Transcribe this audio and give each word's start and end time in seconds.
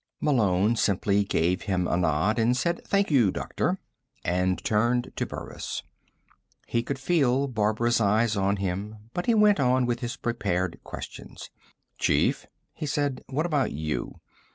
_Malone 0.19 0.75
simply 0.75 1.23
gave 1.23 1.61
him 1.61 1.87
a 1.87 1.95
nod, 1.95 2.39
and 2.39 2.55
a 2.65 2.73
"Thank 2.73 3.11
you, 3.11 3.29
doctor," 3.29 3.77
and 4.25 4.57
turned 4.63 5.13
to 5.15 5.27
Burris. 5.27 5.83
He 6.65 6.81
could 6.81 6.97
feel 6.97 7.47
Barbara's 7.47 8.01
eyes 8.01 8.35
on 8.35 8.55
him, 8.55 8.95
but 9.13 9.27
he 9.27 9.35
went 9.35 9.59
on 9.59 9.85
with 9.85 9.99
his 9.99 10.15
prepared 10.17 10.79
questions. 10.83 11.51
"Chief," 11.99 12.47
he 12.73 12.87
said, 12.87 13.21
"what 13.27 13.45
about 13.45 13.73
you? 13.73 14.15